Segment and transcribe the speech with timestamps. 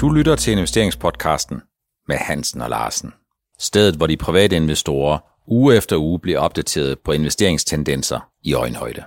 [0.00, 1.60] Du lytter til investeringspodcasten
[2.08, 3.12] med Hansen og Larsen.
[3.58, 9.04] Stedet, hvor de private investorer uge efter uge bliver opdateret på investeringstendenser i øjenhøjde.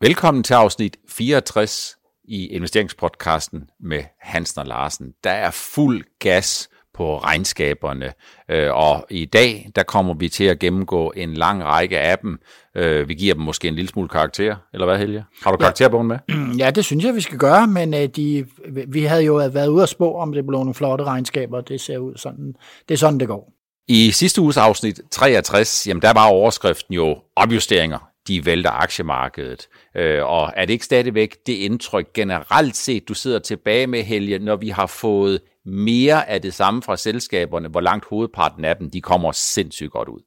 [0.00, 5.12] Velkommen til afsnit 64 i investeringspodcasten med Hansen og Larsen.
[5.24, 8.12] Der er fuld gas på regnskaberne.
[8.50, 12.38] Øh, og i dag, der kommer vi til at gennemgå en lang række af dem.
[12.76, 15.24] Øh, vi giver dem måske en lille smule karakter, eller hvad Helge?
[15.44, 16.18] Har du karakterbogen med?
[16.58, 18.46] Ja, det synes jeg, vi skal gøre, men øh, de,
[18.88, 21.98] vi havde jo været ude og spå, om det blev nogle flotte regnskaber, det ser
[21.98, 22.54] ud sådan,
[22.88, 23.50] det er sådan, det går.
[23.88, 29.68] I sidste uges afsnit 63, jamen der var overskriften jo opjusteringer de vælter aktiemarkedet.
[29.96, 34.38] Øh, og er det ikke stadigvæk det indtryk generelt set, du sidder tilbage med, Helge,
[34.38, 38.90] når vi har fået mere af det samme fra selskaberne, hvor langt hovedparten af dem,
[38.90, 40.20] de kommer sindssygt godt ud?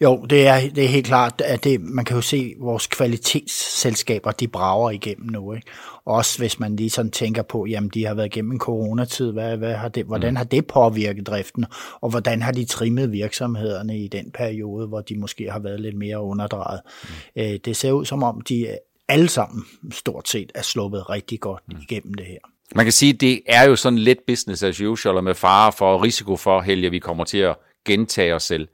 [0.00, 2.86] Jo, det er, det er helt klart, at det, man kan jo se, at vores
[2.86, 5.52] kvalitetsselskaber, de brager igennem nu.
[5.52, 5.66] Ikke?
[6.04, 9.56] Også hvis man lige sådan tænker på, jamen de har været igennem en coronatid, hvad,
[9.56, 10.36] hvad har det, hvordan mm.
[10.36, 11.66] har det påvirket driften,
[12.00, 15.96] og hvordan har de trimmet virksomhederne i den periode, hvor de måske har været lidt
[15.96, 16.80] mere underdrejet.
[17.02, 17.42] Mm.
[17.42, 18.78] Øh, det ser ud som om, de
[19.08, 21.76] alle sammen stort set er sluppet rigtig godt mm.
[21.82, 22.38] igennem det her.
[22.74, 25.72] Man kan sige, at det er jo sådan lidt business as usual, og med fare
[25.72, 27.56] for risiko for, Helge, vi kommer til at
[27.86, 28.68] gentage os selv.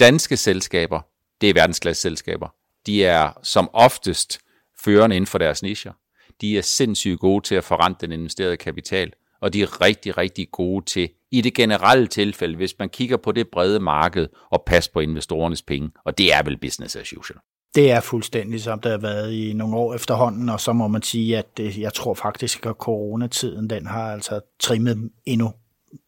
[0.00, 1.00] Danske selskaber,
[1.40, 2.48] det er verdensklasse selskaber.
[2.86, 4.38] De er som oftest
[4.84, 5.92] førende inden for deres nischer.
[6.40, 10.50] De er sindssygt gode til at forrente den investerede kapital, og de er rigtig, rigtig
[10.50, 14.92] gode til, i det generelle tilfælde, hvis man kigger på det brede marked, og passe
[14.92, 17.38] på investorernes penge, og det er vel business as usual.
[17.74, 21.02] Det er fuldstændig som det har været i nogle år efterhånden, og så må man
[21.02, 25.52] sige, at det, jeg tror faktisk, at coronatiden den har altså trimmet endnu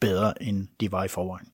[0.00, 1.46] bedre, end de var i forvejen.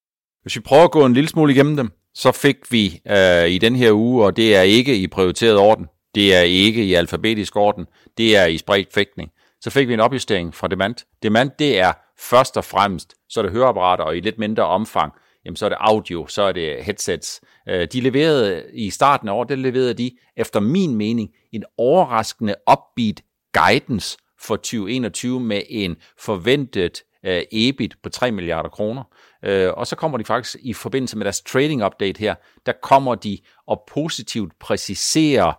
[0.43, 3.59] Hvis vi prøver at gå en lille smule igennem dem, så fik vi øh, i
[3.59, 7.57] den her uge, og det er ikke i prioriteret orden, det er ikke i alfabetisk
[7.57, 7.87] orden,
[8.19, 9.31] det er i spredt fægtning,
[9.61, 10.95] så fik vi en opjustering fra Demand.
[11.23, 15.13] Demand, det er først og fremmest, så er det høreapparater, og i lidt mindre omfang,
[15.45, 17.41] jamen så er det audio, så er det headsets.
[17.69, 22.55] Øh, de leverede i starten af året, det leverede de efter min mening en overraskende
[22.71, 29.03] upbeat guidance for 2021 med en forventet øh, EBIT på 3 milliarder kroner.
[29.45, 32.35] Øh, og så kommer de faktisk i forbindelse med deres trading update her,
[32.67, 35.53] der kommer de og positivt præciserer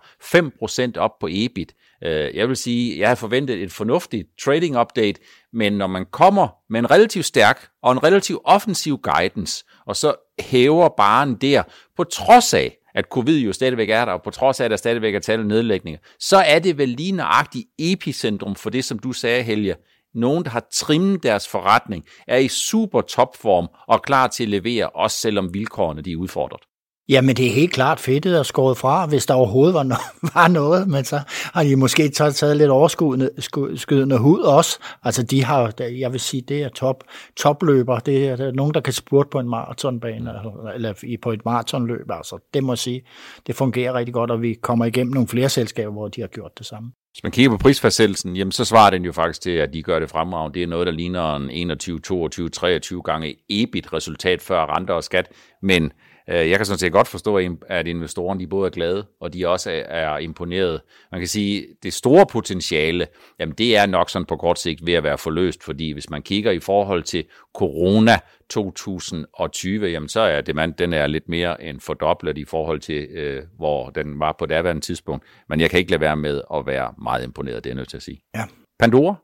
[0.95, 1.73] 5% op på EBIT.
[2.03, 5.21] Øh, jeg vil sige, jeg havde forventet et fornuftigt trading update,
[5.53, 10.13] men når man kommer med en relativt stærk og en relativt offensiv guidance, og så
[10.39, 11.63] hæver baren der,
[11.97, 14.77] på trods af, at covid jo stadigvæk er der, og på trods af, at der
[14.77, 19.13] stadigvæk er tale nedlægninger, så er det vel lige nøjagtigt epicentrum for det, som du
[19.13, 19.75] sagde, Helge.
[20.15, 24.89] Nogen, der har trimmet deres forretning, er i super topform og klar til at levere,
[24.89, 26.61] også selvom vilkårene de er udfordret.
[27.09, 30.47] Jamen, det er helt klart fedtet og skåret fra, hvis der overhovedet var, no- var
[30.47, 34.79] noget, men så har de måske taget lidt overskydende hud også.
[35.03, 37.03] Altså, de har, jeg vil sige, det er top,
[37.37, 37.99] topløber.
[37.99, 41.45] Det er, der er nogen, der kan spurte på en maratonbane, eller, eller på et
[41.45, 42.11] maratonløb.
[42.11, 43.01] Altså, det må jeg sige,
[43.47, 46.51] det fungerer rigtig godt, og vi kommer igennem nogle flere selskaber, hvor de har gjort
[46.57, 46.91] det samme.
[47.19, 49.99] Hvis man kigger på prisfastsættelsen, jamen så svarer den jo faktisk til, at de gør
[49.99, 50.53] det fremragende.
[50.53, 55.31] Det er noget, der ligner en 21, 22, 23 gange EBIT-resultat før renter og skat,
[55.61, 59.33] men Øh, jeg kan sådan set godt forstå, at investorerne de både er glade, og
[59.33, 60.81] de også er imponeret.
[61.11, 63.07] Man kan sige, at det store potentiale,
[63.39, 66.21] jamen det er nok sådan på kort sigt ved at være forløst, fordi hvis man
[66.21, 67.25] kigger i forhold til
[67.55, 68.19] corona
[68.49, 73.43] 2020, jamen så er demand, den er lidt mere end fordoblet i forhold til, øh,
[73.57, 75.25] hvor den var på daværende tidspunkt.
[75.49, 77.89] Men jeg kan ikke lade være med at være meget imponeret, det er jeg nødt
[77.89, 78.21] til at sige.
[78.35, 78.43] Ja.
[78.79, 79.15] Pandora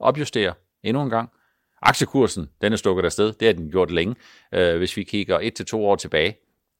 [0.00, 0.52] opjusterer
[0.84, 1.30] endnu en gang.
[1.84, 3.32] Aktiekursen, den er stukket afsted.
[3.32, 4.14] Det har den gjort længe.
[4.54, 6.36] Øh, hvis vi kigger et til to år tilbage,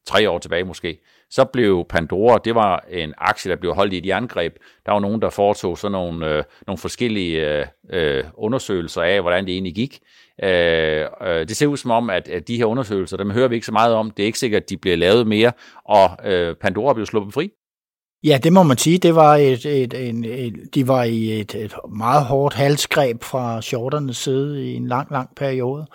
[0.06, 0.98] tre år tilbage måske,
[1.30, 4.56] så blev Pandora, det var en aktie, der blev holdt i et jerngreb.
[4.86, 9.46] Der var nogen, der foretog sådan nogle, øh, nogle forskellige øh, øh undersøgelser af, hvordan
[9.46, 10.00] det egentlig gik.
[10.42, 13.54] Øh, øh, det ser ud som om, at, at de her undersøgelser, dem hører vi
[13.54, 14.10] ikke så meget om.
[14.10, 15.52] Det er ikke sikkert, at de bliver lavet mere,
[15.84, 17.50] og øh, Pandora blev sluppet fri.
[18.24, 18.98] Ja, det må man sige.
[18.98, 23.62] Det var et, et, en, et, de var i et, et meget hårdt halsgreb fra
[23.62, 25.86] shorternes side i en lang, lang periode.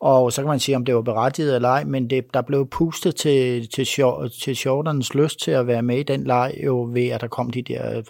[0.00, 2.68] Og så kan man sige, om det var berettiget eller ej, men det, der blev
[2.68, 3.86] pustet til, til,
[4.42, 7.50] til shorternes lyst til at være med i den leg, jo ved at der kom
[7.50, 8.04] de der øh,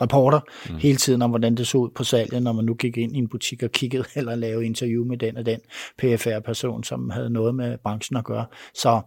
[0.00, 0.40] rapporter
[0.70, 0.76] mm.
[0.76, 3.18] hele tiden om, hvordan det så ud på salget, når man nu gik ind i
[3.18, 5.60] en butik og kiggede eller lavede interview med den og den
[5.98, 8.44] PFR-person, som havde noget med branchen at gøre.
[8.74, 9.00] Så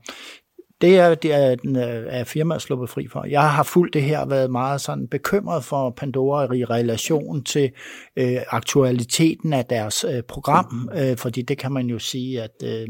[0.83, 3.25] det er, det er, øh, er firmaet sluppet fri for.
[3.25, 7.71] Jeg har fulgt det her og været meget sådan bekymret for Pandora i relation til
[8.17, 12.87] øh, aktualiteten af deres øh, program, øh, fordi det kan man jo sige, at øh,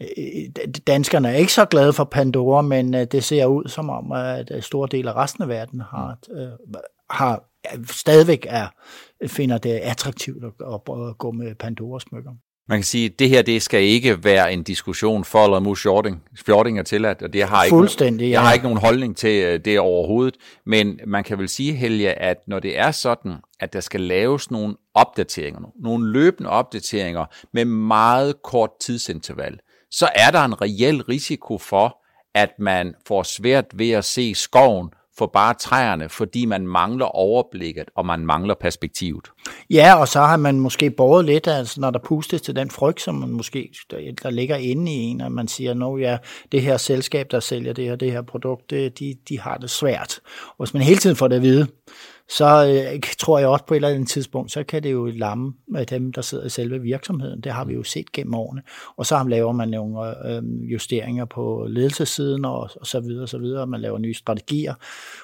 [0.00, 0.06] øh
[0.86, 4.50] danskerne er ikke så glade for Pandora, men øh, det ser ud som om, at
[4.54, 6.48] øh, store del af resten af verden har, øh,
[7.10, 7.44] har
[7.74, 8.66] øh, stadigvæk er,
[9.26, 10.50] finder det attraktivt at,
[10.88, 12.32] at gå med Pandora-smykker.
[12.68, 15.76] Man kan sige, at det her det skal ikke være en diskussion for eller mod
[15.76, 16.22] shorting.
[16.36, 18.30] Shorting er tilladt, og det har ikke, Fuldstændig, ja.
[18.30, 20.36] jeg har ikke nogen holdning til øh, det overhovedet.
[20.66, 24.50] Men man kan vel sige, Helge, at når det er sådan, at der skal laves
[24.50, 29.58] nogle opdateringer, nogle løbende opdateringer med meget kort tidsinterval,
[29.90, 31.96] så er der en reel risiko for,
[32.34, 34.88] at man får svært ved at se skoven
[35.18, 39.30] for bare træerne, fordi man mangler overblikket, og man mangler perspektivet.
[39.70, 43.00] Ja, og så har man måske båret lidt, altså når der pustes til den frygt,
[43.00, 43.70] som man måske,
[44.22, 46.18] der ligger inde i en, at man siger, nå ja,
[46.52, 49.70] det her selskab, der sælger det her, det her produkt, det, de, de har det
[49.70, 50.20] svært.
[50.48, 51.66] Og hvis man hele tiden får det at vide,
[52.28, 55.54] så øh, tror jeg også på et eller andet tidspunkt, så kan det jo lamme
[55.68, 57.40] med dem, der sidder i selve virksomheden.
[57.40, 58.62] Det har vi jo set gennem årene.
[58.96, 63.28] Og så laver man nogle øh, øh justeringer på ledelsessiden og, og så videre, og
[63.28, 63.66] så videre.
[63.66, 64.74] Man laver nye strategier,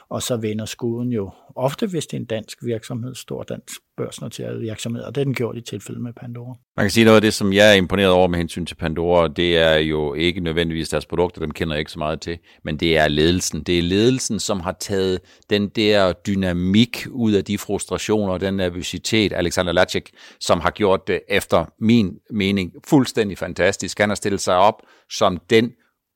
[0.08, 4.60] og så vender skuden jo ofte, hvis det er en dansk virksomhed, stor dansk børsnoterede
[4.60, 5.06] virksomheder.
[5.06, 6.54] og det er den gjort i tilfælde med Pandora.
[6.76, 9.28] Man kan sige noget af det, som jeg er imponeret over med hensyn til Pandora,
[9.28, 12.76] det er jo ikke nødvendigvis deres produkter, dem kender jeg ikke så meget til, men
[12.76, 13.62] det er ledelsen.
[13.62, 15.20] Det er ledelsen, som har taget
[15.50, 20.10] den der dynamik ud af de frustrationer og den nervøsitet, Alexander Lacek,
[20.40, 23.98] som har gjort det efter min mening fuldstændig fantastisk.
[23.98, 25.72] Han har stillet sig op som den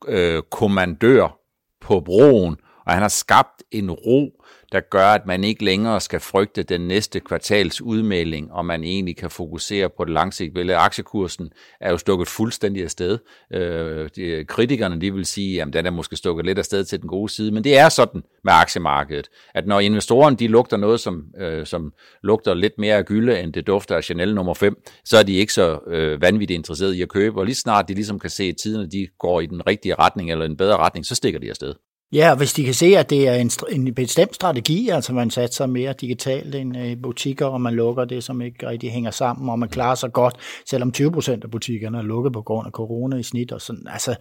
[0.08, 1.38] øh, kommandør
[1.80, 2.56] på broen,
[2.86, 6.80] og han har skabt en ro, der gør, at man ikke længere skal frygte den
[6.80, 10.78] næste kvartals udmelding, og man egentlig kan fokusere på det langsigtede billede.
[10.78, 13.18] Aktiekursen er jo stukket fuldstændig afsted.
[13.52, 17.08] Øh, de, kritikerne de vil sige, at den er måske stukket lidt afsted til den
[17.08, 21.24] gode side, men det er sådan med aktiemarkedet, at når investorerne de lugter noget, som,
[21.38, 25.18] øh, som lugter lidt mere af gylde, end det dufter af Chanel nummer 5, så
[25.18, 28.18] er de ikke så øh, vanvittigt interesserede i at købe, og lige snart de ligesom
[28.18, 31.14] kan se, at tiderne de går i den rigtige retning, eller en bedre retning, så
[31.14, 31.74] stikker de afsted.
[32.12, 35.66] Ja, hvis de kan se, at det er en, en bestemt strategi, altså man satser
[35.66, 39.48] mere digitalt end øh, i butikker, og man lukker det, som ikke rigtig hænger sammen,
[39.48, 40.36] og man klarer sig godt,
[40.66, 43.86] selvom 20 procent af butikkerne er lukket på grund af corona i snit og sådan.
[43.88, 44.16] Altså,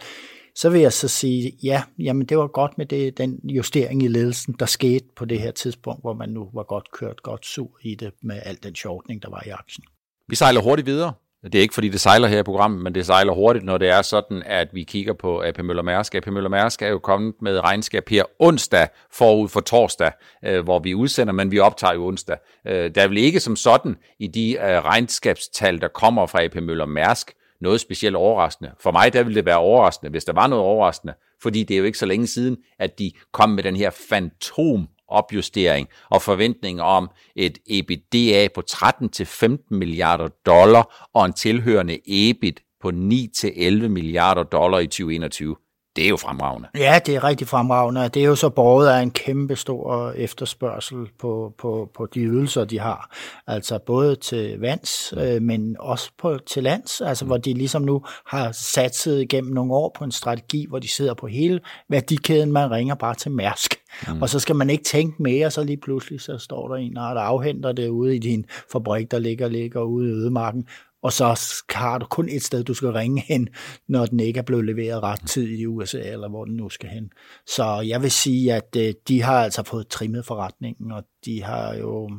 [0.56, 4.08] så vil jeg så sige, ja, jamen det var godt med det, den justering i
[4.08, 7.80] ledelsen, der skete på det her tidspunkt, hvor man nu var godt kørt, godt sur
[7.82, 9.86] i det med al den shortning, der var i aktien.
[10.28, 11.14] Vi sejler hurtigt videre.
[11.44, 13.90] Det er ikke fordi, det sejler her i programmet, men det sejler hurtigt, når det
[13.90, 16.16] er sådan, at vi kigger på AP Møller Mærsk.
[16.16, 20.12] AP Møller Mærsk er jo kommet med regnskab her onsdag forud for torsdag,
[20.46, 22.38] øh, hvor vi udsender, men vi optager jo onsdag.
[22.68, 26.56] Øh, der er vel ikke som sådan i de øh, regnskabstal, der kommer fra AP
[26.56, 28.72] Møller Mærsk, noget specielt overraskende.
[28.80, 31.78] For mig der ville det være overraskende, hvis der var noget overraskende, fordi det er
[31.78, 36.82] jo ikke så længe siden, at de kom med den her fantom opjustering og forventning
[36.82, 44.80] om et EBITDA på 13-15 milliarder dollar og en tilhørende EBIT på 9-11 milliarder dollar
[44.80, 45.56] i 2021
[45.96, 46.68] det er jo fremragende.
[46.78, 48.10] Ja, det er rigtig fremragende.
[48.10, 52.66] Det er jo så borget af en kæmpe stor efterspørgsel på, på, på de ydelser,
[52.66, 53.16] de har.
[53.48, 58.04] Altså både til vands, øh, men også på, til lands, altså hvor de ligesom nu
[58.28, 61.60] har satset igennem nogle år på en strategi, hvor de sidder på hele
[61.90, 62.52] værdikæden.
[62.52, 63.76] Man ringer bare til Mærsk.
[64.08, 64.22] Mm.
[64.22, 67.02] Og så skal man ikke tænke mere, så lige pludselig så står der en, der
[67.02, 70.68] afhenter det ude i din fabrik, der ligger, ligger ude i ødemarken,
[71.04, 73.50] og så har du kun et sted, du skal ringe hen,
[73.88, 76.90] når den ikke er blevet leveret ret tid i USA, eller hvor den nu skal
[76.90, 77.10] hen.
[77.48, 81.76] Så jeg vil sige, at øh, de har altså fået trimmet forretningen, og de har
[81.76, 82.10] jo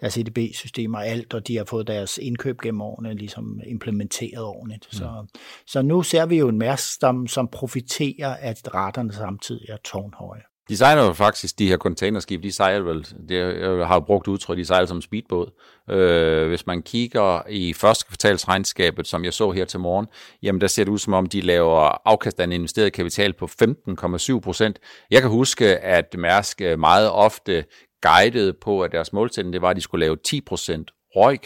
[0.00, 4.88] deres EDB-systemer og alt, og de har fået deres indkøb gennem årene ligesom implementeret ordentligt.
[4.92, 4.96] Mm.
[4.98, 5.26] Så,
[5.66, 10.42] så nu ser vi jo en mærsk, som, som profiterer, at raterne samtidig er tårnhøje.
[10.68, 14.28] De sejler jo faktisk, de her containerskib, de sejler vel, det, jeg har jo brugt
[14.28, 15.50] udtryk, de sejler som speedbåd.
[15.90, 20.06] Øh, hvis man kigger i første kvartalsregnskabet, som jeg så her til morgen,
[20.42, 23.48] jamen der ser det ud som om, de laver afkast af en investeret kapital på
[23.62, 24.78] 15,7 procent.
[25.10, 27.64] Jeg kan huske, at Mærsk meget ofte
[28.02, 31.40] guidede på, at deres målsætning det var, at de skulle lave 10 procent røg,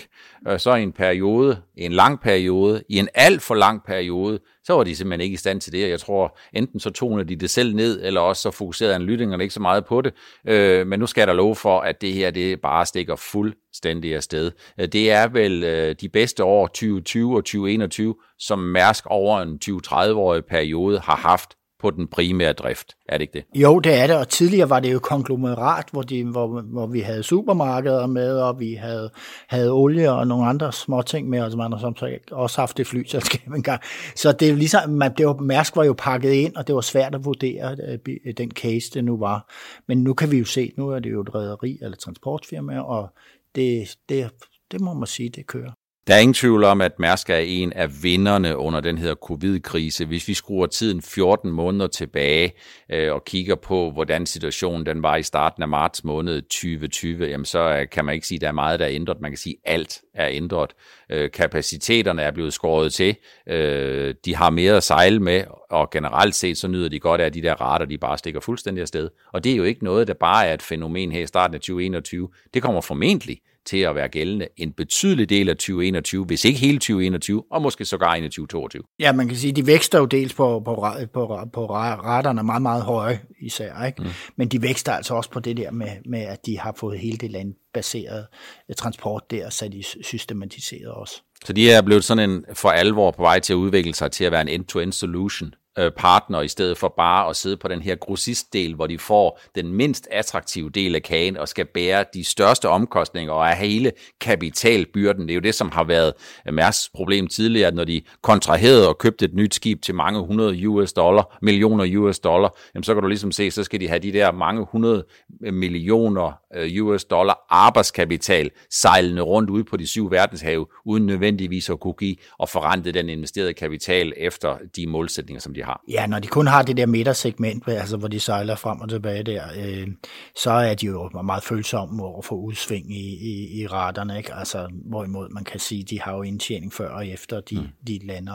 [0.49, 4.39] øh, så i en periode, i en lang periode, i en alt for lang periode,
[4.65, 7.37] så var de simpelthen ikke i stand til det, jeg tror, enten så tonede de
[7.37, 10.15] det selv ned, eller også så fokuserede analytikerne ikke så meget på det,
[10.49, 14.51] øh, men nu skal der lov for, at det her, det bare stikker fuldstændig afsted.
[14.81, 19.59] Øh, det er vel øh, de bedste år, 2020 og 2021, som Mærsk over en
[19.65, 22.97] 20-30-årig periode har haft på den primære drift.
[23.09, 23.61] Er det ikke det?
[23.61, 27.01] Jo, det er det, og tidligere var det jo konglomerat, hvor, de, hvor, hvor vi
[27.01, 29.11] havde supermarkeder med, og vi havde,
[29.49, 32.87] havde olie og nogle andre små ting med, og andre har som også haft det
[32.87, 33.81] flyselskab engang.
[34.17, 36.81] Så det er ligesom, man, det var, Mærsk var jo pakket ind, og det var
[36.81, 39.53] svært at vurdere øh, øh, den case, det nu var.
[39.89, 43.09] Men nu kan vi jo se, nu er det jo et rederi eller transportfirma, og
[43.55, 44.31] det, det,
[44.73, 45.73] det må man sige, det kører.
[46.07, 50.05] Der er ingen tvivl om, at Mærsk er en af vinderne under den her covid-krise.
[50.05, 52.53] Hvis vi skruer tiden 14 måneder tilbage
[52.93, 57.45] øh, og kigger på, hvordan situationen den var i starten af marts måned 2020, jamen
[57.45, 59.21] så øh, kan man ikke sige, at der er meget, der er ændret.
[59.21, 60.71] Man kan sige, at alt er ændret.
[61.11, 63.17] Øh, kapaciteterne er blevet skåret til.
[63.49, 67.27] Øh, de har mere at sejle med, og generelt set så nyder de godt af,
[67.27, 69.09] at de der rater, de bare stikker fuldstændig afsted.
[69.33, 71.61] Og det er jo ikke noget, der bare er et fænomen her i starten af
[71.61, 72.29] 2021.
[72.55, 76.79] Det kommer formentlig til at være gældende en betydelig del af 2021, hvis ikke hele
[76.79, 78.83] 2021, og måske sågar 2022.
[79.01, 82.63] Ja, man kan sige, at de vækster jo dels på, på, på, på raterne meget,
[82.63, 84.03] meget høje især, ikke?
[84.03, 84.09] Mm.
[84.37, 87.17] men de vækster altså også på det der med, med, at de har fået hele
[87.17, 88.27] det landbaserede
[88.69, 91.23] eh, transport der sat i systematiseret også.
[91.45, 94.25] Så de er blevet sådan en for alvor på vej til at udvikle sig til
[94.25, 97.69] at være en end-to-end solution Øh, Øh, partner, i stedet for bare at sidde på
[97.69, 102.05] den her grossistdel, hvor de får den mindst attraktive del af kagen og skal bære
[102.15, 105.23] de største omkostninger og er hele kapitalbyrden.
[105.23, 106.13] Det er jo det, som har været
[106.49, 110.69] øh, Mærs problem tidligere, når de kontraherede og købte et nyt skib til mange hundrede
[110.69, 113.99] US dollar, millioner US dollar, jamen så kan du ligesom se, så skal de have
[113.99, 115.05] de der mange hundrede
[115.45, 116.33] øh, millioner
[116.81, 122.17] US dollar arbejdskapital sejlende rundt ude på de syv verdenshave, uden nødvendigvis at kunne give
[122.39, 125.83] og forrente den investerede kapital efter de målsætninger, som de de har.
[125.89, 129.23] Ja, når de kun har det der midtersegment, altså hvor de sejler frem og tilbage
[129.23, 129.89] der, øh,
[130.37, 134.19] så er de jo meget følsomme over for udsving i, i, i raterne.
[134.19, 134.35] Ikke?
[134.35, 137.69] Altså, hvorimod man kan sige, de har jo indtjening før og efter, de, mm.
[137.87, 138.35] de lander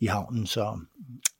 [0.00, 0.46] i havnen.
[0.46, 0.78] Så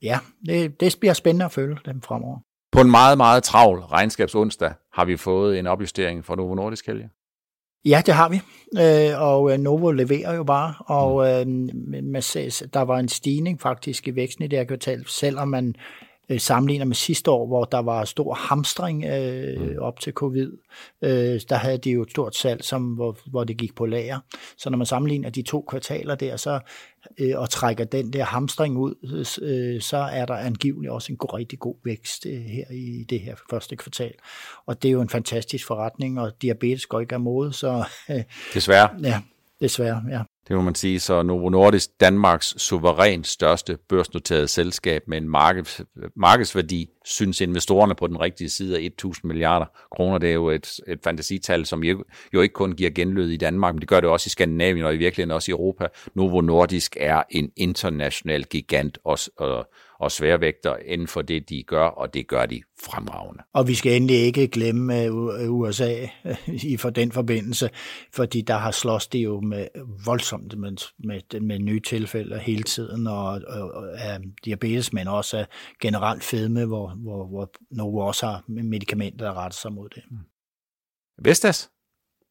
[0.03, 2.39] ja, det, det bliver spændende at følge dem fremover.
[2.73, 7.09] På en meget, meget travl regnskabsonsdag har vi fået en opjustering fra Novo Nordisk, Helge.
[7.87, 8.41] Ja, det har vi,
[8.81, 11.95] øh, og øh, Novo leverer jo bare, og mm.
[11.95, 12.03] øh,
[12.75, 15.75] der var en stigning faktisk i væksten i det her kvartal, selvom man
[16.29, 19.79] øh, sammenligner med sidste år, hvor der var stor hamstring øh, mm.
[19.79, 20.53] op til covid.
[21.03, 24.19] Øh, der havde de jo et stort salg, som, hvor, hvor det gik på lager.
[24.59, 26.61] Så når man sammenligner de to kvartaler der, så
[27.19, 28.95] øh, og trækker den der hamstring ud,
[29.43, 33.21] øh, så er der angiveligt også en god, rigtig god vækst øh, her i det
[33.21, 34.15] her første kvartal.
[34.67, 37.85] Og det er jo en fantastisk forretning, og diabetes går ikke af mode, så...
[38.11, 38.23] Øh,
[38.55, 38.89] desværre.
[39.03, 39.21] Ja,
[39.61, 40.23] desværre, ja.
[40.49, 41.01] Det må man sige.
[41.01, 45.81] Så Novo Nordisk, Danmarks suverænt største børsnoterede selskab med en markeds,
[46.17, 50.19] markedsværdi, synes investorerne på den rigtige side af 1.000 milliarder kroner.
[50.19, 53.75] Det er jo et, et fantasital, som jo, jo ikke kun giver genlød i Danmark,
[53.75, 55.89] men det gør det også i Skandinavien og i virkeligheden også i Europa.
[56.15, 61.87] Novo Nordisk er en international gigant, og, og, og sværvægter inden for det, de gør,
[61.87, 63.43] og det gør de fremragende.
[63.53, 65.07] Og vi skal endelig ikke glemme øh,
[65.43, 67.71] øh, USA øh, i for den forbindelse,
[68.13, 69.67] fordi der har slås det jo med
[70.05, 75.39] voldsomt med, med, med nye tilfælde hele tiden, og, og, og af diabetes, men også
[75.39, 75.47] af
[75.83, 80.03] generelt fedme, hvor, hvor, hvor Novo også har medicamenter, der retter sig mod det.
[80.11, 80.17] Mm.
[81.25, 81.71] Vestas,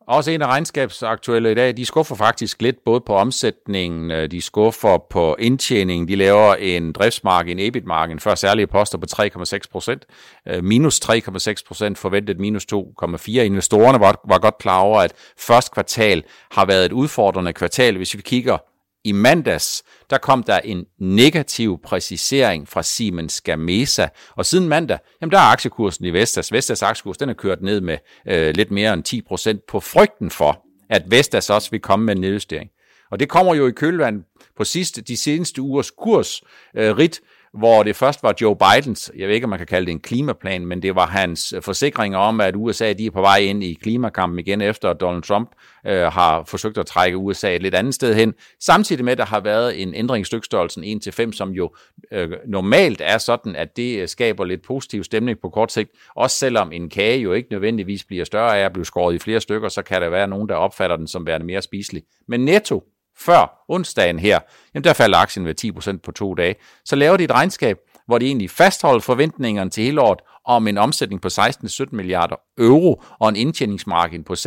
[0.07, 4.41] også en af regnskabsaktuelle i dag, de skuffer faktisk lidt både på omsætningen, øh, de
[4.41, 10.05] skuffer på indtjeningen, de laver en driftsmargin, en EBIT-margin, før særlige poster på 3,6 procent,
[10.47, 13.31] øh, minus 3,6 procent, forventet minus 2,4.
[13.31, 17.97] Investorerne var, var godt klar over, at første kvartal har været et udfordrende kvartal.
[17.97, 18.57] Hvis vi kigger
[19.05, 25.31] i mandags, der kom der en negativ præcisering fra Siemens Gamesa, og siden mandag, jamen
[25.31, 27.97] der er aktiekursen i Vestas, Vestas aktiekurs, den er kørt ned med
[28.27, 32.21] øh, lidt mere end 10% på frygten for, at Vestas også vil komme med en
[32.21, 32.69] nedjustering.
[33.11, 34.23] Og det kommer jo i kølvand
[34.57, 36.41] på sidste, de seneste ugers kurs,
[36.75, 37.21] øh, rit,
[37.57, 39.99] hvor det først var Joe Bidens, jeg ved ikke, om man kan kalde det en
[39.99, 43.63] klimaplan, men det var hans øh, forsikringer om, at USA de er på vej ind
[43.63, 45.49] i klimakampen igen, efter at Donald Trump
[45.87, 48.33] øh, har forsøgt at trække USA et lidt andet sted hen.
[48.59, 51.75] Samtidig med, at der har været en ændring i stykstørrelsen 1-5, som jo
[52.11, 55.89] øh, normalt er sådan, at det øh, skaber lidt positiv stemning på kort sigt.
[56.15, 59.39] Også selvom en kage jo ikke nødvendigvis bliver større af at blive skåret i flere
[59.39, 62.03] stykker, så kan der være nogen, der opfatter den som værende mere spiselig.
[62.27, 62.83] Men netto,
[63.19, 64.39] før onsdagen her,
[64.73, 66.55] jamen der falder aktien med 10% på to dage.
[66.85, 70.77] Så laver de et regnskab, hvor de egentlig fastholder forventningerne til hele året om en
[70.77, 74.39] omsætning på 16-17 milliarder euro og en indtjeningsmargin på 6-8%.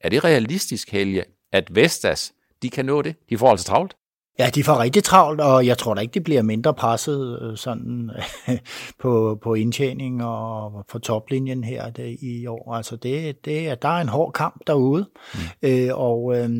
[0.00, 3.14] Er det realistisk, Helge, at Vestas de kan nå det?
[3.30, 3.96] De får altså travlt?
[4.38, 7.56] Ja, de får rigtig travlt, og jeg tror da ikke, de bliver mindre presset øh,
[7.56, 8.10] sådan
[9.02, 12.74] på, på indtjening og på toplinjen her det, i år.
[12.74, 15.40] Altså det, det, der er en hård kamp derude, mm.
[15.62, 16.50] øh, og Øh,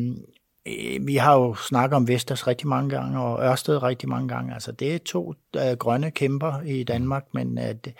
[0.67, 4.53] Øh, vi har jo snakket om Vestas rigtig mange gange, og Ørsted rigtig mange gange.
[4.53, 7.91] Altså, det er to uh, grønne kæmper i Danmark, men uh,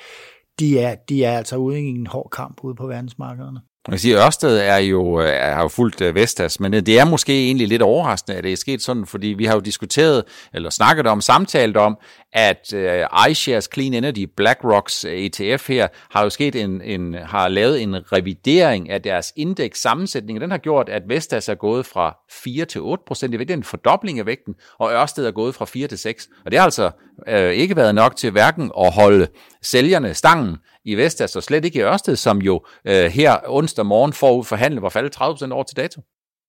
[0.59, 3.61] de, er, de er altså ude i en hård kamp ude på verdensmarkederne.
[3.87, 7.05] Jeg siger, Ørsted er jo, øh, er jo fuldt øh, Vestas, men øh, det er
[7.05, 10.23] måske egentlig lidt overraskende, at det er sket sådan, fordi vi har jo diskuteret,
[10.53, 11.97] eller snakket om, samtalt om,
[12.33, 17.81] at uh, iShares Clean Energy, BlackRocks ETF her, har jo sket en, en, har lavet
[17.81, 22.17] en revidering af deres indeks sammensætning, og den har gjort, at Vestas er gået fra
[22.31, 25.65] 4 til 8 procent i vægt, en fordobling af vægten, og Ørsted er gået fra
[25.65, 26.29] 4 til 6.
[26.45, 26.91] Og det har altså
[27.27, 29.27] uh, ikke været nok til hverken at holde
[29.63, 32.55] sælgerne stangen i Vestas, og slet ikke i Ørsted, som jo
[32.89, 36.01] uh, her onsdag morgen forud forhandlet var faldet 30 procent over til dato.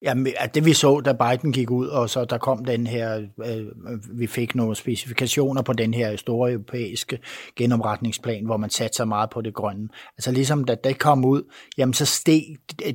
[0.05, 0.15] Ja,
[0.55, 3.67] det vi så, da Biden gik ud, og så der kom den her, øh,
[4.19, 7.19] vi fik nogle specifikationer på den her store europæiske
[7.57, 9.89] genopretningsplan, hvor man satte sig meget på det grønne.
[10.19, 11.43] Altså ligesom da det kom ud,
[11.79, 12.43] jamen så steg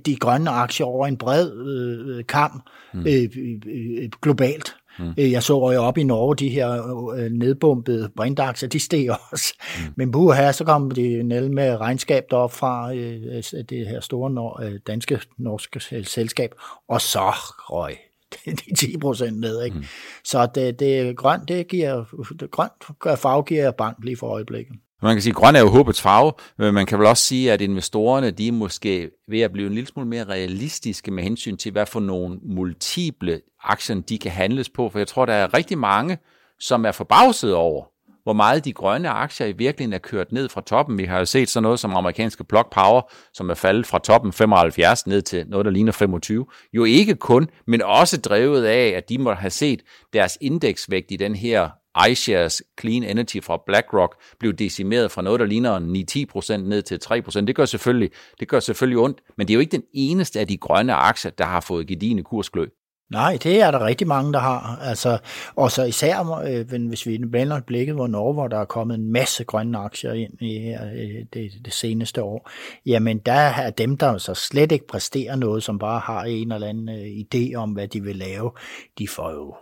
[0.05, 2.61] de grønne aktier over en bred øh, kam
[2.93, 2.99] mm.
[2.99, 3.29] øh,
[3.67, 4.75] øh, globalt.
[4.99, 5.13] Mm.
[5.17, 6.71] Øh, jeg så jo op i Norge, de her
[7.13, 9.53] øh, nedbumpede brintaktier, de steg også.
[9.77, 9.93] Mm.
[9.95, 14.79] Men buh her, så kom de ned med regnskab derop fra øh, det her store
[14.87, 16.51] danske norske selskab,
[16.87, 17.97] og så røg
[18.45, 19.63] de 10 procent ned.
[19.63, 19.77] Ikke?
[19.77, 19.83] Mm.
[20.23, 22.05] Så det, det grønt, det giver,
[22.39, 24.75] det grønt farve giver bank lige for øjeblikket.
[25.01, 27.51] Man kan sige, at grøn er jo håbets farve, men man kan vel også sige,
[27.51, 31.57] at investorerne de er måske ved at blive en lille smule mere realistiske med hensyn
[31.57, 34.89] til, hvad for nogle multiple aktier de kan handles på.
[34.89, 36.17] For jeg tror, der er rigtig mange,
[36.59, 37.85] som er forbavset over,
[38.23, 40.97] hvor meget de grønne aktier i virkeligheden er kørt ned fra toppen.
[40.97, 44.33] Vi har jo set sådan noget som amerikanske Plug Power, som er faldet fra toppen
[44.33, 46.45] 75 ned til noget, der ligner 25.
[46.73, 49.81] Jo ikke kun, men også drevet af, at de må have set
[50.13, 51.69] deres indeksvægt i den her
[52.09, 57.45] iShares Clean Energy fra BlackRock blev decimeret fra noget, der ligner 9-10% ned til 3%.
[57.45, 60.47] Det gør, selvfølgelig, det gør selvfølgelig ondt, men det er jo ikke den eneste af
[60.47, 62.65] de grønne aktier, der har fået gedigende kursklø.
[63.11, 64.79] Nej, det er der rigtig mange, der har.
[64.81, 65.17] Altså,
[65.55, 69.11] og så især, øh, hvis vi vender blikket hvor Norge, hvor der er kommet en
[69.11, 72.49] masse grønne aktier ind i øh, det, det seneste år,
[72.85, 76.67] jamen der er dem, der så slet ikke præsterer noget, som bare har en eller
[76.67, 78.51] anden øh, idé om, hvad de vil lave,
[78.97, 79.55] de får jo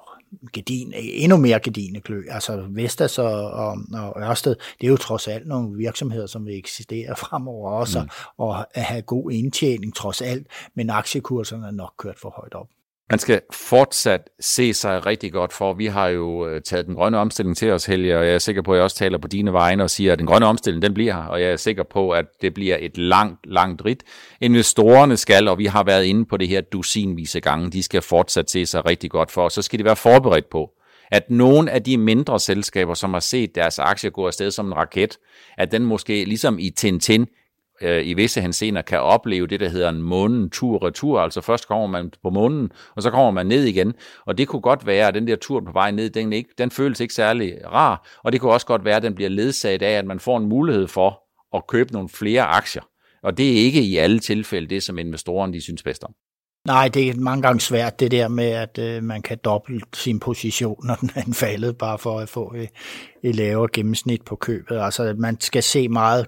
[0.54, 2.24] gedin, endnu mere gedine klø.
[2.30, 6.58] Altså Vestas og, og, og Ørsted, det er jo trods alt nogle virksomheder, som vil
[6.58, 8.10] eksistere fremover også, mm.
[8.38, 12.68] og have god indtjening trods alt, men aktiekurserne er nok kørt for højt op.
[13.10, 15.74] Man skal fortsat se sig rigtig godt for.
[15.74, 18.62] Vi har jo øh, taget den grønne omstilling til os, Helge, og jeg er sikker
[18.62, 20.94] på, at jeg også taler på dine vegne og siger, at den grønne omstilling, den
[20.94, 24.04] bliver her, og jeg er sikker på, at det bliver et langt, langt rit.
[24.42, 28.52] Investorerne skal, og vi har været inde på det her dusinvise gange, de skal fortsat
[28.52, 30.72] se sig rigtig godt for, og så skal de være forberedt på,
[31.12, 34.76] at nogle af de mindre selskaber, som har set deres aktier gå afsted som en
[34.76, 35.18] raket,
[35.58, 37.28] at den måske ligesom i Tintin
[37.82, 41.20] øh, i visse hensener kan opleve det, der hedder en månen tur-retur.
[41.20, 43.94] Altså først kommer man på månen, og så kommer man ned igen.
[44.26, 46.72] Og det kunne godt være, at den der tur på vej ned, den, ikke, den
[46.72, 48.20] føles ikke særlig rar.
[48.24, 50.46] Og det kunne også godt være, at den bliver ledsaget af, at man får en
[50.46, 51.22] mulighed for
[51.56, 52.84] at købe nogle flere aktier.
[53.24, 56.14] Og det er ikke i alle tilfælde det, som investorerne de synes bedst om.
[56.66, 60.20] Nej, det er mange gange svært det der med, at øh, man kan dobbelt sin
[60.20, 62.68] position, når den er faldet, bare for at få øh,
[63.32, 64.80] lavere gennemsnit på købet.
[64.80, 66.28] Altså man skal se meget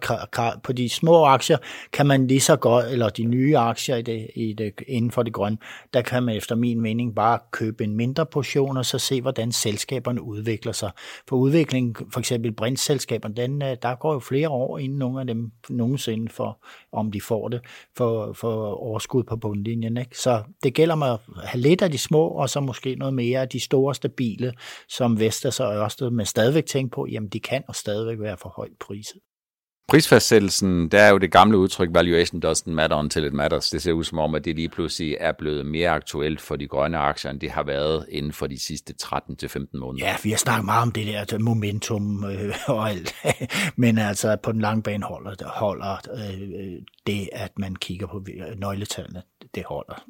[0.63, 1.57] på de små aktier,
[1.93, 5.23] kan man lige så godt, eller de nye aktier i det, i det, inden for
[5.23, 5.57] det grønne,
[5.93, 9.51] der kan man efter min mening bare købe en mindre portion, og så se, hvordan
[9.51, 10.91] selskaberne udvikler sig.
[11.29, 15.27] For udviklingen, for eksempel brintselskaberne, den, øh, der går jo flere år, inden nogle af
[15.27, 17.61] dem nogensinde for, om de får det,
[17.97, 19.97] for, for overskud på bundlinjen.
[19.97, 20.17] Ikke?
[20.17, 23.41] Så det gælder mig at have lidt af de små, og så måske noget mere
[23.41, 24.53] af de store stabile,
[24.89, 28.49] som Vestas og Ørsted, men stadigvæk tænke på, jamen de kan og stadigvæk være for
[28.49, 29.21] højt priset.
[29.87, 33.69] Prisfastsættelsen, der er jo det gamle udtryk, valuation doesn't matter until it matters.
[33.69, 36.67] Det ser ud som om, at det lige pludselig er blevet mere aktuelt for de
[36.67, 40.05] grønne aktier, end det har været inden for de sidste 13-15 måneder.
[40.05, 43.15] Ja, vi har snakket meget om det der momentum øh, og alt.
[43.75, 48.25] Men altså på den lange bane holder, holder øh, det, at man kigger på
[48.57, 49.21] nøgletallene,
[49.55, 50.05] det holder,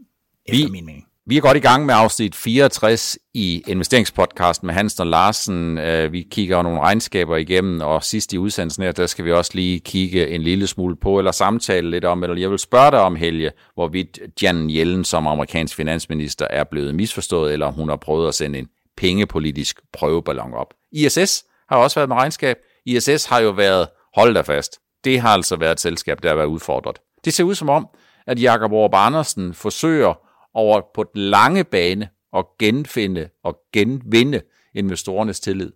[0.45, 1.07] efter vi, min mening.
[1.29, 5.77] Vi er godt i gang med afsnit 64 i investeringspodcasten med Hans og Larsen.
[5.77, 9.51] Øh, vi kigger nogle regnskaber igennem, og sidst i udsendelsen her, der skal vi også
[9.53, 12.99] lige kigge en lille smule på, eller samtale lidt om, eller jeg vil spørge dig
[12.99, 17.95] om, Helge, hvorvidt Jan Yellen som amerikansk finansminister er blevet misforstået, eller om hun har
[17.95, 20.73] prøvet at sende en pengepolitisk prøveballon op.
[20.91, 22.57] ISS har også været med regnskab.
[22.85, 26.35] ISS har jo været, hold da fast, det har altså været et selskab, der har
[26.35, 26.97] været udfordret.
[27.25, 27.87] Det ser ud som om,
[28.27, 30.26] at Jakob Orb Andersen forsøger
[30.57, 34.41] over på den lange bane at genfinde og genvinde
[34.75, 35.71] investorernes tillid.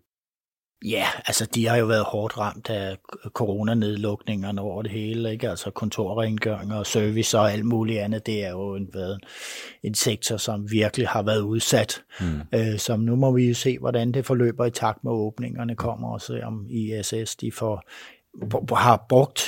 [0.85, 2.97] Ja, altså de har jo været hårdt ramt af
[3.33, 5.49] coronanedlukningerne over det hele, ikke?
[5.49, 9.19] Altså kontorrengøring og service og alt muligt andet, det er jo en, været
[9.83, 12.01] en sektor, som virkelig har været udsat.
[12.19, 12.41] Mm.
[12.53, 16.13] Øh, så nu må vi jo se, hvordan det forløber i takt med åbningerne kommer,
[16.13, 17.83] og se om ISS de får,
[18.75, 19.41] har brugt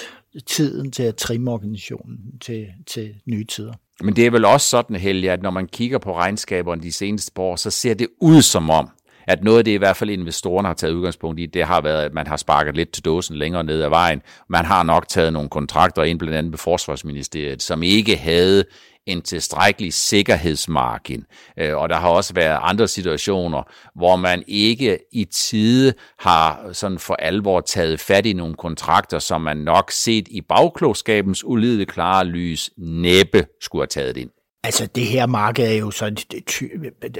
[0.47, 3.73] tiden til at trimme organisationen til, til nye tider.
[4.01, 7.31] Men det er vel også sådan, Helge, at når man kigger på regnskaberne de seneste
[7.37, 8.89] år, så ser det ud som om,
[9.27, 12.03] at noget af det i hvert fald investorerne har taget udgangspunkt i, det har været,
[12.03, 14.21] at man har sparket lidt til dåsen længere ned ad vejen.
[14.49, 18.63] Man har nok taget nogle kontrakter ind, blandt andet med Forsvarsministeriet, som ikke havde
[19.05, 21.25] en tilstrækkelig sikkerhedsmargin.
[21.57, 23.63] Øh, og der har også været andre situationer,
[23.95, 29.41] hvor man ikke i tide har sådan for alvor taget fat i nogle kontrakter, som
[29.41, 34.29] man nok set i bagklogskabens ulideligt klare lys næppe skulle have taget ind.
[34.63, 36.23] Altså det her marked er jo så,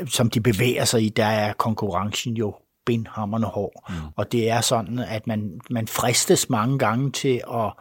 [0.08, 3.90] som de bevæger sig i, der er konkurrencen jo benhammerne hård.
[3.90, 3.96] Mm.
[4.16, 7.74] Og det er sådan, at man, man fristes mange gange til at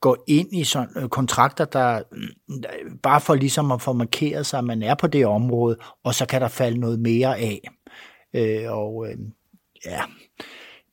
[0.00, 2.70] går ind i sådan øh, kontrakter, mm, der
[3.02, 6.26] bare for ligesom at få markeret sig, at man er på det område, og så
[6.26, 7.60] kan der falde noget mere af.
[8.34, 9.16] Øh, og øh,
[9.86, 10.00] ja,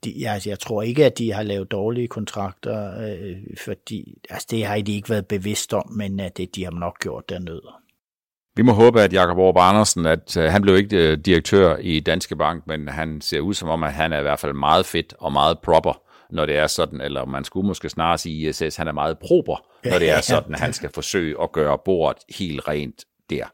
[0.04, 4.48] de, jeg, altså, jeg tror ikke, at de har lavet dårlige kontrakter, øh, fordi altså,
[4.52, 7.62] det har de ikke været bevidst om, men at det, de har nok gjort dernede.
[8.56, 12.00] Vi må håbe, at Jakob Aarup Andersen, at øh, han blev ikke øh, direktør i
[12.00, 14.86] Danske Bank, men han ser ud som om, at han er i hvert fald meget
[14.86, 16.02] fedt og meget proper,
[16.36, 19.68] når det er sådan, eller man skulle måske snarere sige ISS, han er meget proper,
[19.86, 23.46] når det er sådan, at han skal forsøge at gøre bordet helt rent der.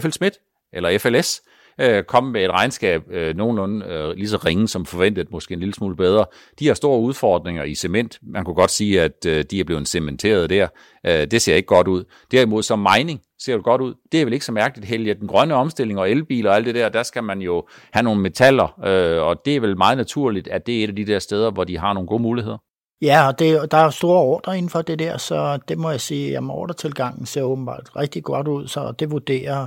[0.00, 0.34] FL Schmidt,
[0.72, 1.42] eller FLS,
[1.80, 5.60] øh, komme med et regnskab øh, nogenlunde øh, lige så ringe som forventet, måske en
[5.60, 6.24] lille smule bedre.
[6.58, 8.18] De har store udfordringer i cement.
[8.22, 10.68] Man kunne godt sige, at øh, de er blevet cementeret der.
[11.06, 12.04] Øh, det ser ikke godt ud.
[12.30, 13.94] Derimod som mining ser det godt ud.
[14.12, 15.20] Det er vel ikke så mærkeligt heldigt.
[15.20, 18.20] Den grønne omstilling og elbiler og alt det der, der skal man jo have nogle
[18.20, 21.18] metaller, øh, og det er vel meget naturligt, at det er et af de der
[21.18, 22.58] steder, hvor de har nogle gode muligheder.
[23.02, 26.00] Ja, og det, der er store ordre inden for det der, så det må jeg
[26.00, 29.66] sige, at ordretilgangen ser åbenbart rigtig godt ud, så det vurderer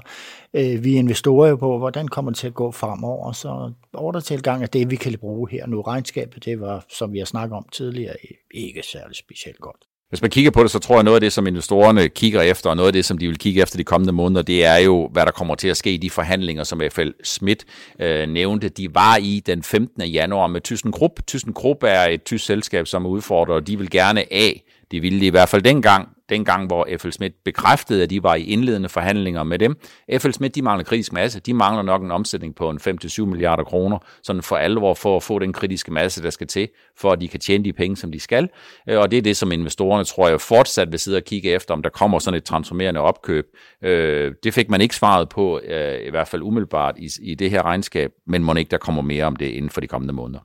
[0.54, 3.32] øh, vi investorer jo på, hvordan kommer det til at gå fremover.
[3.32, 5.82] Så ordretilgang er det, vi kan bruge her nu.
[5.82, 8.16] Regnskabet, det var, som vi har snakket om tidligere,
[8.54, 9.91] ikke særlig specielt godt.
[10.12, 12.70] Hvis man kigger på det, så tror jeg, noget af det, som investorerne kigger efter,
[12.70, 15.10] og noget af det, som de vil kigge efter de kommende måneder, det er jo,
[15.14, 17.66] hvad der kommer til at ske i de forhandlinger, som FL Schmidt
[18.00, 18.70] øh, nævnte.
[18.70, 20.02] De var i den 15.
[20.02, 21.20] januar med ThyssenKrupp.
[21.28, 25.26] ThyssenKrupp er et tysk selskab, som er og de vil gerne af det ville de
[25.26, 29.44] i hvert fald dengang, dengang hvor FL Schmidt bekræftede, at de var i indledende forhandlinger
[29.44, 29.76] med dem.
[30.18, 31.40] FL Schmidt, de mangler kritisk masse.
[31.40, 35.24] De mangler nok en omsætning på en 5-7 milliarder kroner, sådan for alvor for at
[35.24, 38.12] få den kritiske masse, der skal til, for at de kan tjene de penge, som
[38.12, 38.50] de skal.
[38.90, 41.74] Øh, og det er det, som investorerne, tror jeg, fortsat vil sidde og kigge efter,
[41.74, 43.46] om der kommer sådan et transformerende opkøb.
[43.84, 47.52] Øh, det fik man ikke svaret på, øh, i hvert fald umiddelbart i, i det
[47.52, 50.40] her regnskab, men må ikke der kommer mere om det inden for de kommende måneder.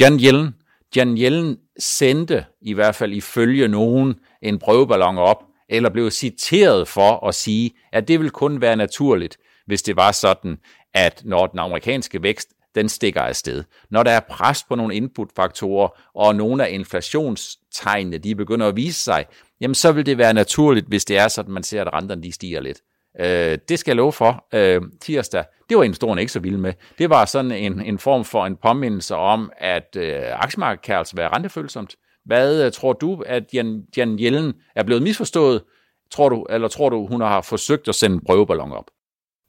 [0.00, 0.54] Jan Yellen,
[0.96, 7.26] Jan Jellen sendte, i hvert fald ifølge nogen, en prøveballon op, eller blev citeret for
[7.28, 10.58] at sige, at det vil kun være naturligt, hvis det var sådan,
[10.94, 13.64] at når den amerikanske vækst den stikker afsted.
[13.90, 19.00] Når der er pres på nogle inputfaktorer, og nogle af inflationstegnene de begynder at vise
[19.02, 19.26] sig,
[19.60, 22.32] jamen så vil det være naturligt, hvis det er sådan, man ser, at renterne de
[22.32, 22.78] stiger lidt.
[23.20, 24.46] Øh, det skal jeg love for.
[24.54, 26.72] Øh, tirsdag, det var investorerne ikke så vilde med.
[26.98, 31.16] Det var sådan en, en form for en påmindelse om, at øh, aktiemarkedet kan altså
[31.16, 31.96] være rentefølsomt.
[32.24, 35.62] Hvad øh, tror du, at Jan, Jan Jellen er blevet misforstået?
[36.10, 38.84] Tror du, eller tror du, hun har forsøgt at sende en prøveballon op?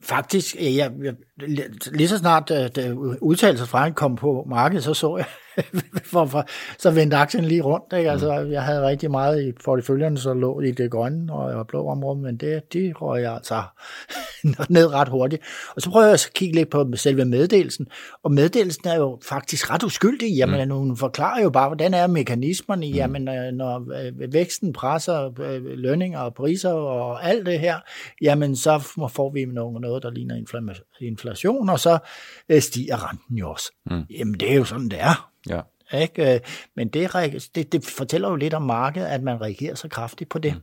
[0.03, 1.13] Faktisk, øh, ja, jeg,
[1.91, 5.25] lige så snart øh, da, udtalelser fra kom på markedet, så så jeg,
[6.11, 6.45] for, for,
[6.79, 7.93] så vendte aktien lige rundt.
[7.97, 8.11] Ikke?
[8.11, 8.51] Altså, mm.
[8.51, 12.19] Jeg havde rigtig meget i porteføljen, så lå i det grønne og, og blå område,
[12.19, 13.63] men det, de røg jeg altså
[14.69, 15.41] ned ret hurtigt.
[15.75, 17.87] Og så prøver jeg at kigge lidt på selve meddelelsen,
[18.23, 20.35] og meddelelsen er jo faktisk ret uskyldig.
[20.35, 20.75] Jamen, mm.
[20.75, 22.93] hun forklarer jo bare, hvordan er mekanismerne, mm.
[22.93, 27.79] jamen, øh, når øh, væksten presser øh, lønninger og priser og alt det her,
[28.21, 30.35] jamen, så får vi noget, der ligner
[31.01, 31.97] inflation, og så
[32.59, 33.71] stiger renten jo også.
[33.85, 34.03] Mm.
[34.19, 35.29] Jamen, det er jo sådan, det er.
[35.49, 35.61] Ja.
[35.93, 36.41] Ikke?
[36.75, 37.11] Men det,
[37.55, 40.53] det, det fortæller jo lidt om markedet, at man reagerer så kraftigt på det.
[40.53, 40.61] Mm.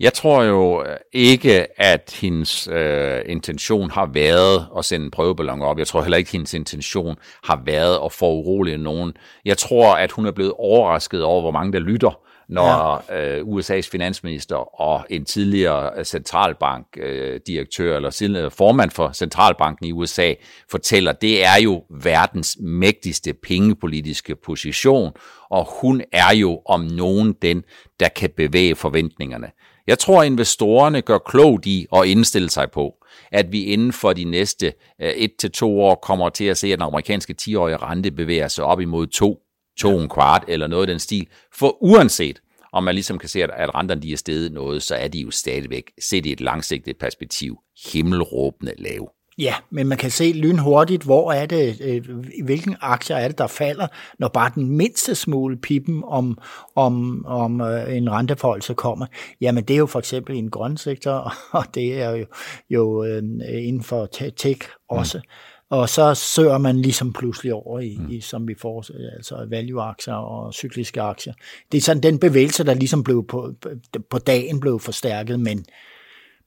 [0.00, 5.62] Jeg tror jo øh, ikke, at hendes øh, intention har været at sende en prøveballon
[5.62, 5.78] op.
[5.78, 9.12] Jeg tror heller ikke, at hendes intention har været at få urolige nogen.
[9.44, 13.38] Jeg tror, at hun er blevet overrasket over, hvor mange der lytter, når ja.
[13.38, 19.92] øh, USA's finansminister og en tidligere øh, centralbankdirektør øh, eller tidligere formand for centralbanken i
[19.92, 20.34] USA
[20.70, 25.12] fortæller, det er jo verdens mægtigste pengepolitiske position,
[25.50, 27.64] og hun er jo om nogen den,
[28.00, 29.50] der kan bevæge forventningerne.
[29.86, 32.94] Jeg tror, at investorerne gør klogt i at indstille sig på,
[33.32, 36.72] at vi inden for de næste øh, et til to år kommer til at se,
[36.72, 39.38] at den amerikanske 10-årige rente bevæger sig op imod 2,
[39.78, 41.26] 2 en kvart eller noget af den stil.
[41.52, 42.40] For uanset
[42.72, 45.30] om man ligesom kan se, at, renterne de er steget noget, så er de jo
[45.30, 47.58] stadigvæk, set i et langsigtet perspektiv,
[47.92, 49.08] himmelråbende lave.
[49.38, 52.04] Ja, men man kan se lynhurtigt, hvor er det, øh,
[52.44, 53.86] hvilken aktier er det, der falder,
[54.18, 56.38] når bare den mindste smule pippen om,
[56.76, 59.06] om, om øh, en renteforholdelse kommer.
[59.40, 62.26] Jamen det er jo for eksempel i en grøn sektor, og det er jo,
[62.70, 65.18] jo øh, inden for tech også.
[65.18, 65.30] Mm.
[65.70, 68.10] Og så søger man ligesom pludselig over i, mm.
[68.10, 68.84] i som vi får,
[69.16, 71.34] altså value-aktier og cykliske aktier.
[71.72, 73.54] Det er sådan den bevægelse, der ligesom blev på,
[74.10, 75.64] på dagen blev forstærket, men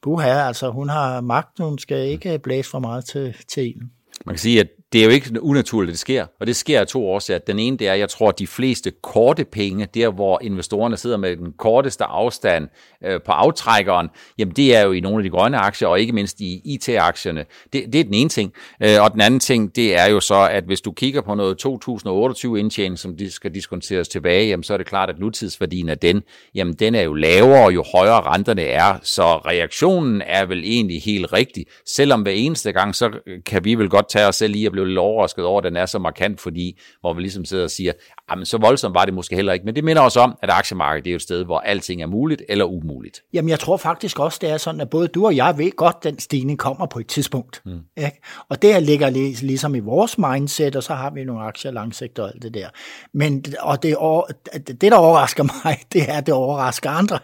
[0.01, 3.91] Buha, altså hun har magt, hun skal ikke blæse for meget til, til ilden.
[4.25, 6.79] Man kan sige, at det er jo ikke unaturligt, at det sker, og det sker
[6.79, 7.39] af to årsager.
[7.39, 10.97] Den ene, det er, at jeg tror, at de fleste korte penge, der hvor investorerne
[10.97, 12.67] sidder med den korteste afstand
[13.03, 16.13] øh, på aftrækkeren, jamen det er jo i nogle af de grønne aktier, og ikke
[16.13, 17.45] mindst i IT-aktierne.
[17.73, 18.53] Det, det er den ene ting.
[18.83, 21.57] Øh, og den anden ting, det er jo så, at hvis du kigger på noget
[21.57, 25.97] 2028 indtjening, som de skal diskonteres tilbage, jamen så er det klart, at nutidsværdien af
[25.97, 26.21] den,
[26.55, 31.33] jamen den er jo lavere, jo højere renterne er, så reaktionen er vel egentlig helt
[31.33, 31.65] rigtig.
[31.85, 34.78] Selvom hver eneste gang, så øh, kan vi vel godt tage os selv i at
[34.79, 37.69] blev lidt overrasket over, at den er så markant, fordi hvor vi ligesom sidder og
[37.69, 37.93] siger,
[38.31, 39.65] jamen så voldsomt var det måske heller ikke.
[39.65, 42.41] Men det minder os om, at aktiemarkedet det er et sted, hvor alting er muligt
[42.49, 43.21] eller umuligt.
[43.33, 45.95] Jamen jeg tror faktisk også, det er sådan, at både du og jeg ved godt,
[45.99, 47.61] at den stigning kommer på et tidspunkt.
[47.65, 47.79] Mm.
[47.97, 48.21] Ikke?
[48.49, 49.09] Og det ligger
[49.41, 52.67] ligesom i vores mindset, og så har vi nogle aktier langsigtet og alt det der.
[53.13, 53.95] Men og det,
[54.67, 57.19] det, der overrasker mig, det er, at det overrasker andre,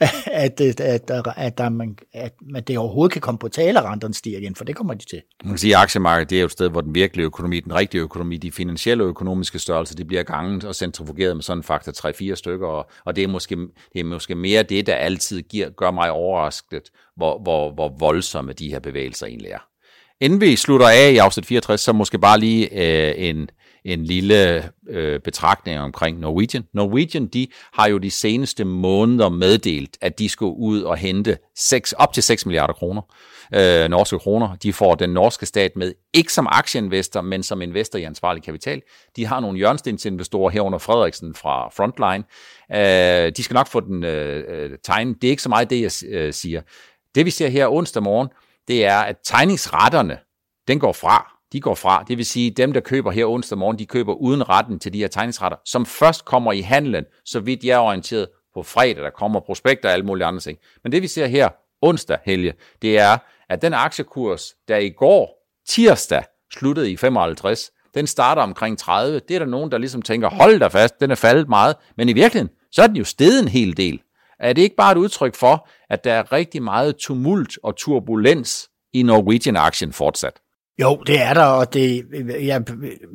[0.00, 0.08] ja.
[0.44, 3.84] at, at, at, at, at, man, at, at det overhovedet kan komme på tale, at
[3.84, 5.22] renterne stiger igen, for det kommer de til.
[5.44, 7.74] Man kan sige, at aktiemarkedet det er jo et sted, hvor den virkelige økonomi, den
[7.74, 11.92] rigtige økonomi, de finansielle økonomiske størrelser, de bliver ganget og centrifugeret med sådan en faktor
[12.32, 13.56] 3-4 stykker, og, og det, er måske,
[13.92, 18.52] det er måske mere det, der altid giver, gør mig overrasket, hvor, hvor, hvor voldsomme
[18.52, 19.66] de her bevægelser egentlig er.
[20.20, 23.48] Inden vi slutter af i afsnit 64, så måske bare lige øh, en,
[23.84, 26.64] en lille øh, betragtning omkring Norwegian.
[26.74, 31.92] Norwegian, de har jo de seneste måneder meddelt, at de skal ud og hente 6,
[31.92, 33.02] op til 6 milliarder kroner
[33.54, 34.56] øh, norske kroner.
[34.56, 38.82] De får den norske stat med, ikke som aktieinvestor, men som investor i ansvarlig kapital.
[39.16, 42.24] De har nogle hjørnstensinvestorer herunder Frederiksen fra Frontline.
[42.72, 45.22] Øh, de skal nok få den øh, øh, tegnet.
[45.22, 46.62] Det er ikke så meget det, jeg øh, siger.
[47.14, 48.28] Det vi ser her onsdag morgen,
[48.68, 50.18] det er, at tegningsretterne,
[50.68, 52.04] den går fra de går fra.
[52.08, 54.98] Det vil sige, dem, der køber her onsdag morgen, de køber uden retten til de
[54.98, 59.10] her tegningsretter, som først kommer i handlen, så vidt jeg er orienteret, på fredag, der
[59.10, 60.58] kommer prospekter og alle mulige andre ting.
[60.82, 61.48] Men det vi ser her
[61.84, 63.18] onsdag, Helge, det er,
[63.48, 65.28] at den aktiekurs, der i går,
[65.68, 69.20] tirsdag, sluttede i 55, den starter omkring 30.
[69.28, 71.76] Det er der nogen, der ligesom tænker, hold da fast, den er faldet meget.
[71.96, 74.00] Men i virkeligheden, så er den jo steget en hel del.
[74.40, 78.68] Er det ikke bare et udtryk for, at der er rigtig meget tumult og turbulens
[78.92, 80.40] i Norwegian-aktien fortsat?
[80.80, 82.04] Jo, det er der, og det,
[82.40, 82.62] jeg,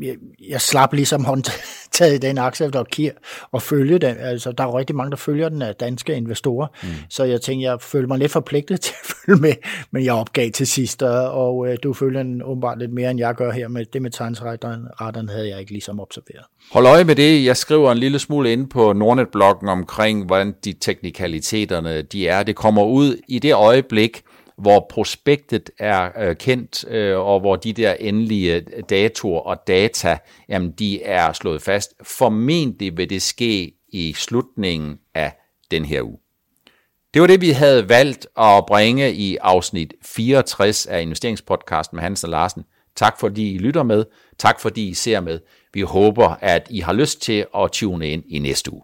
[0.01, 0.15] jeg,
[0.49, 3.11] jeg slap ligesom håndtaget i den aktie efter Kier
[3.51, 4.15] og følge den.
[4.19, 6.89] Altså, der er rigtig mange, der følger den af danske investorer, mm.
[7.09, 9.53] så jeg tænkte, jeg følte mig lidt forpligtet til at følge med,
[9.91, 13.35] men jeg opgav til sidst, og uh, du følger den åbenbart lidt mere, end jeg
[13.35, 16.45] gør her med det med tegnsretterne, havde jeg ikke ligesom observeret.
[16.71, 17.45] Hold øje med det.
[17.45, 22.43] Jeg skriver en lille smule ind på Nordnet-bloggen omkring, hvordan de teknikaliteterne de er.
[22.43, 24.21] Det kommer ud i det øjeblik,
[24.59, 30.17] hvor prospektet er øh, kendt, øh, og hvor de der endelige øh, datoer og data,
[30.49, 31.93] jamen, de er slået fast.
[32.03, 35.33] Formentlig vil det ske i slutningen af
[35.71, 36.17] den her uge.
[37.13, 42.23] Det var det, vi havde valgt at bringe i afsnit 64 af investeringspodcasten med Hans
[42.23, 42.63] og Larsen.
[42.95, 44.05] Tak fordi I lytter med.
[44.37, 45.39] Tak fordi I ser med.
[45.73, 48.83] Vi håber, at I har lyst til at tune ind i næste uge.